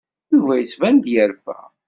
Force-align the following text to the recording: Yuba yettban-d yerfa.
Yuba 0.31 0.53
yettban-d 0.57 1.05
yerfa. 1.13 1.59